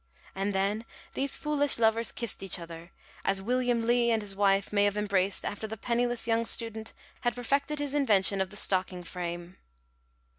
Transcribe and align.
And 0.33 0.51
then 0.55 0.83
these 1.13 1.35
foolish 1.35 1.77
lovers 1.77 2.11
kissed 2.11 2.41
each 2.41 2.57
other, 2.57 2.91
as 3.23 3.39
William 3.39 3.83
Lee 3.83 4.09
and 4.09 4.19
his 4.19 4.35
wife 4.35 4.73
may 4.73 4.85
have 4.85 4.97
embraced 4.97 5.45
after 5.45 5.67
the 5.67 5.77
penniless 5.77 6.25
young 6.25 6.43
student 6.43 6.91
had 7.19 7.35
perfected 7.35 7.77
his 7.77 7.93
invention 7.93 8.41
of 8.41 8.49
the 8.49 8.57
stocking 8.57 9.03
frame. 9.03 9.57